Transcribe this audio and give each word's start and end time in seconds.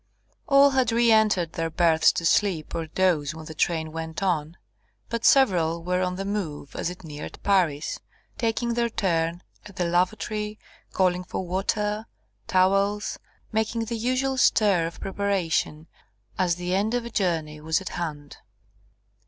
All 0.47 0.71
had 0.71 0.87
reëntered 0.87 1.51
their 1.51 1.69
berths 1.69 2.11
to 2.13 2.25
sleep 2.25 2.73
or 2.73 2.87
doze 2.87 3.35
when 3.35 3.45
the 3.45 3.53
train 3.53 3.91
went 3.91 4.23
on, 4.23 4.57
but 5.09 5.23
several 5.23 5.83
were 5.83 6.01
on 6.01 6.15
the 6.15 6.25
move 6.25 6.75
as 6.75 6.89
it 6.89 7.03
neared 7.03 7.37
Paris, 7.43 7.99
taking 8.35 8.73
their 8.73 8.89
turn 8.89 9.43
at 9.67 9.75
the 9.75 9.85
lavatory, 9.85 10.57
calling 10.91 11.23
for 11.23 11.45
water, 11.45 12.07
towels, 12.47 13.19
making 13.51 13.85
the 13.85 13.95
usual 13.95 14.37
stir 14.37 14.87
of 14.87 14.99
preparation 14.99 15.85
as 16.35 16.55
the 16.55 16.73
end 16.73 16.95
of 16.95 17.05
a 17.05 17.11
journey 17.11 17.61
was 17.61 17.79
at 17.79 17.89
hand. 17.89 18.37